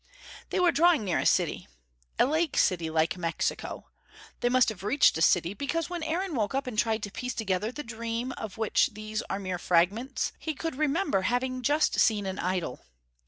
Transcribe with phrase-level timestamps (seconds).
[0.49, 1.67] They were drawing near a city.
[2.17, 3.91] A lake city, like Mexico.
[4.39, 7.35] They must have reached a city, because when Aaron woke up and tried to piece
[7.35, 12.25] together the dream of which these are mere fragments, he could remember having just seen
[12.25, 12.83] an idol.